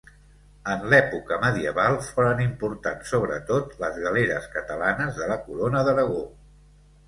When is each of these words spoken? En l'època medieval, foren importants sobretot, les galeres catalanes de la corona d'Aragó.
En 0.75 0.85
l'època 0.93 1.37
medieval, 1.43 1.97
foren 2.07 2.41
importants 2.47 3.13
sobretot, 3.15 3.77
les 3.85 4.03
galeres 4.09 4.51
catalanes 4.57 5.23
de 5.23 5.33
la 5.35 5.41
corona 5.49 5.89
d'Aragó. 5.91 6.29